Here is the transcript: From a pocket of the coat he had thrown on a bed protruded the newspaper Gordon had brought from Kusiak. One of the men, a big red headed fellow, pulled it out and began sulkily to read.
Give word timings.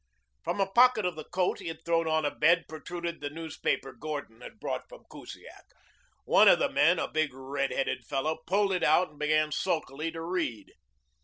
From 0.43 0.59
a 0.59 0.65
pocket 0.65 1.05
of 1.05 1.15
the 1.15 1.25
coat 1.25 1.59
he 1.59 1.67
had 1.67 1.85
thrown 1.85 2.07
on 2.07 2.25
a 2.25 2.33
bed 2.33 2.65
protruded 2.67 3.21
the 3.21 3.29
newspaper 3.29 3.93
Gordon 3.93 4.41
had 4.41 4.59
brought 4.59 4.89
from 4.89 5.03
Kusiak. 5.11 5.65
One 6.25 6.47
of 6.47 6.57
the 6.57 6.71
men, 6.71 6.97
a 6.97 7.07
big 7.07 7.31
red 7.35 7.71
headed 7.71 8.03
fellow, 8.07 8.39
pulled 8.47 8.73
it 8.73 8.81
out 8.81 9.11
and 9.11 9.19
began 9.19 9.51
sulkily 9.51 10.09
to 10.09 10.21
read. 10.21 10.73